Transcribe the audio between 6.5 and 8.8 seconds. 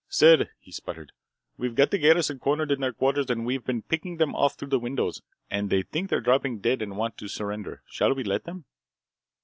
dead and want to surrender. Shall we let 'em?"